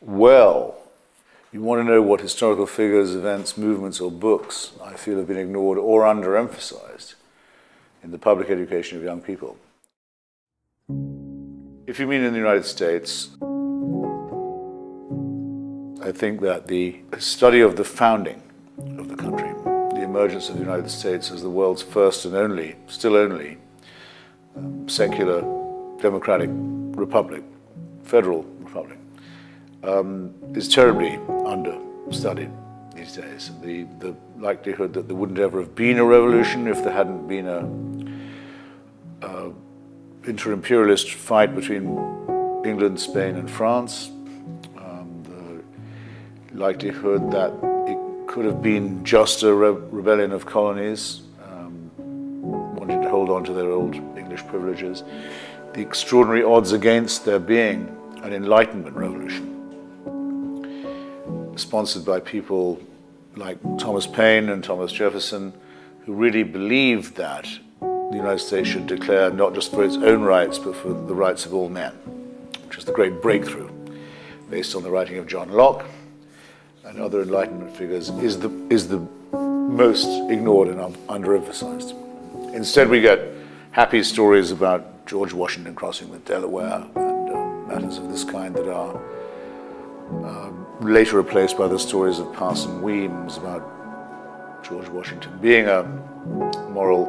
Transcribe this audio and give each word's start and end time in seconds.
well. 0.00 0.76
You 1.52 1.62
want 1.62 1.80
to 1.80 1.84
know 1.84 2.00
what 2.00 2.20
historical 2.20 2.66
figures, 2.66 3.14
events, 3.14 3.58
movements, 3.58 4.00
or 4.00 4.10
books 4.10 4.70
I 4.82 4.94
feel 4.94 5.18
have 5.18 5.26
been 5.26 5.36
ignored 5.36 5.78
or 5.78 6.02
underemphasized 6.02 7.14
in 8.02 8.12
the 8.12 8.18
public 8.18 8.50
education 8.50 8.98
of 8.98 9.04
young 9.04 9.20
people. 9.20 9.56
If 11.88 11.98
you 11.98 12.06
mean 12.06 12.22
in 12.22 12.32
the 12.32 12.38
United 12.38 12.64
States, 12.66 13.30
I 16.02 16.12
think 16.12 16.40
that 16.42 16.68
the 16.68 17.00
study 17.18 17.60
of 17.60 17.74
the 17.74 17.84
founding 17.84 18.40
of 18.96 19.08
the 19.08 19.16
country, 19.16 19.52
the 19.94 20.02
emergence 20.04 20.48
of 20.48 20.54
the 20.54 20.62
United 20.62 20.88
States 20.88 21.32
as 21.32 21.42
the 21.42 21.50
world's 21.50 21.82
first 21.82 22.24
and 22.24 22.36
only, 22.36 22.76
still 22.86 23.16
only, 23.16 23.58
um, 24.56 24.88
secular 24.88 25.40
democratic 26.00 26.48
republic, 26.52 27.42
federal 28.04 28.44
republic, 28.60 28.99
um, 29.82 30.34
is 30.54 30.68
terribly 30.68 31.18
understudied 31.46 32.50
these 32.94 33.16
days. 33.16 33.50
The, 33.62 33.84
the 33.98 34.14
likelihood 34.38 34.92
that 34.94 35.08
there 35.08 35.16
wouldn't 35.16 35.38
ever 35.38 35.60
have 35.60 35.74
been 35.74 35.98
a 35.98 36.04
revolution 36.04 36.66
if 36.66 36.82
there 36.84 36.92
hadn't 36.92 37.26
been 37.26 37.46
a, 37.46 39.26
a 39.26 39.52
inter-imperialist 40.24 41.12
fight 41.12 41.54
between 41.54 41.84
England, 42.64 43.00
Spain, 43.00 43.36
and 43.36 43.50
France. 43.50 44.10
Um, 44.76 45.22
the 46.52 46.58
likelihood 46.58 47.30
that 47.30 47.52
it 47.88 48.26
could 48.26 48.44
have 48.44 48.62
been 48.62 49.04
just 49.04 49.42
a 49.42 49.52
re 49.52 49.70
rebellion 49.70 50.32
of 50.32 50.44
colonies 50.44 51.22
um, 51.44 51.90
wanting 52.76 53.00
to 53.02 53.08
hold 53.08 53.30
on 53.30 53.44
to 53.44 53.52
their 53.52 53.70
old 53.70 53.94
English 53.94 54.46
privileges. 54.46 55.04
The 55.72 55.80
extraordinary 55.80 56.42
odds 56.42 56.72
against 56.72 57.24
there 57.24 57.38
being 57.38 57.96
an 58.22 58.34
Enlightenment 58.34 58.94
revolution 58.94 59.49
sponsored 61.60 62.04
by 62.04 62.20
people 62.20 62.80
like 63.36 63.58
Thomas 63.78 64.06
Paine 64.06 64.48
and 64.48 64.62
Thomas 64.62 64.92
Jefferson, 64.92 65.52
who 66.04 66.12
really 66.14 66.42
believed 66.42 67.16
that 67.16 67.46
the 67.80 68.16
United 68.16 68.40
States 68.40 68.68
should 68.68 68.86
declare 68.86 69.30
not 69.30 69.54
just 69.54 69.70
for 69.70 69.84
its 69.84 69.96
own 69.96 70.22
rights, 70.22 70.58
but 70.58 70.74
for 70.74 70.88
the 70.88 71.14
rights 71.14 71.46
of 71.46 71.54
all 71.54 71.68
men, 71.68 71.92
which 72.66 72.78
is 72.78 72.84
the 72.84 72.92
great 72.92 73.22
breakthrough 73.22 73.70
based 74.50 74.74
on 74.74 74.82
the 74.82 74.90
writing 74.90 75.18
of 75.18 75.28
John 75.28 75.50
Locke 75.50 75.84
and 76.84 76.98
other 76.98 77.22
Enlightenment 77.22 77.76
figures, 77.76 78.08
is 78.08 78.40
the, 78.40 78.50
is 78.68 78.88
the 78.88 78.98
most 79.30 80.08
ignored 80.28 80.68
and 80.68 80.80
underemphasized. 81.06 81.94
Instead, 82.52 82.88
we 82.88 83.00
get 83.00 83.20
happy 83.70 84.02
stories 84.02 84.50
about 84.50 85.06
George 85.06 85.32
Washington 85.32 85.74
crossing 85.74 86.10
the 86.10 86.18
Delaware 86.18 86.84
and 86.96 87.30
uh, 87.30 87.72
matters 87.72 87.98
of 87.98 88.10
this 88.10 88.24
kind 88.24 88.54
that 88.56 88.68
are 88.68 89.00
uh, 90.24 90.50
later 90.80 91.16
replaced 91.16 91.56
by 91.56 91.68
the 91.68 91.78
stories 91.78 92.18
of 92.18 92.32
Parson 92.32 92.82
Weems 92.82 93.36
about 93.36 94.62
George 94.62 94.88
Washington 94.88 95.38
being 95.40 95.66
a 95.68 95.82
moral 96.70 97.06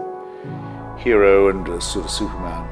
hero 0.97 1.49
and 1.49 1.67
a 1.67 1.81
sort 1.81 2.05
of 2.05 2.11
Superman, 2.11 2.63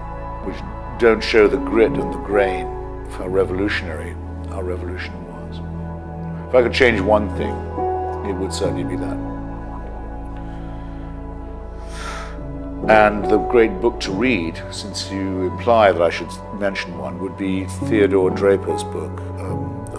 which 0.45 0.57
don't 1.00 1.23
show 1.23 1.47
the 1.47 1.57
grit 1.57 1.91
and 1.91 2.13
the 2.13 2.19
grain 2.19 2.67
of 3.07 3.13
how 3.13 3.27
revolutionary 3.27 4.16
our 4.50 4.63
revolution 4.63 5.13
was. 5.27 6.50
If 6.50 6.55
I 6.55 6.61
could 6.61 6.73
change 6.73 7.00
one 7.02 7.30
thing, 7.38 7.55
it 8.30 8.33
would 8.33 8.53
certainly 8.53 8.83
be 8.83 8.95
that. 8.97 9.17
And 12.89 13.25
the 13.25 13.38
great 13.38 13.81
book 13.81 14.00
to 14.02 14.11
read, 14.11 14.61
since 14.72 15.11
you 15.11 15.47
imply 15.52 15.91
that 15.91 16.02
I 16.02 16.09
should 16.09 16.30
mention 16.59 16.97
one, 16.97 17.19
would 17.19 17.38
be 17.38 17.66
Theodore 17.66 18.31
Draper's 18.31 18.83
book, 18.83 19.22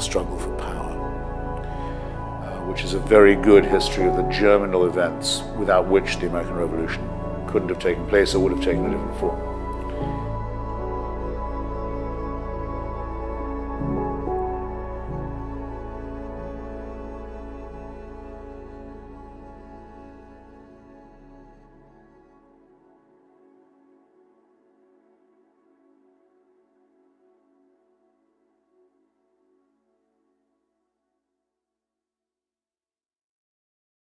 The 0.00 0.04
Struggle 0.04 0.38
for 0.38 0.56
Power, 0.56 1.60
uh, 2.42 2.66
which 2.66 2.84
is 2.84 2.94
a 2.94 2.98
very 2.98 3.36
good 3.36 3.66
history 3.66 4.06
of 4.06 4.16
the 4.16 4.22
germinal 4.30 4.86
events 4.86 5.42
without 5.58 5.88
which 5.88 6.16
the 6.16 6.26
American 6.26 6.54
Revolution 6.54 7.06
couldn't 7.46 7.68
have 7.68 7.80
taken 7.80 8.06
place 8.06 8.34
or 8.34 8.38
would 8.38 8.52
have 8.52 8.64
taken 8.64 8.86
a 8.86 8.90
different 8.92 9.20
form. 9.20 9.49